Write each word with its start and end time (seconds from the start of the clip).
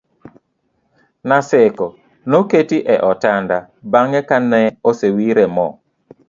Naseko 1.27 1.85
noketi 2.29 2.77
e 2.95 2.95
otanda 3.11 3.57
bang'e 3.91 4.21
ka 4.29 4.37
ne 4.49 4.61
osewire 4.89 5.45
mo 5.55 5.67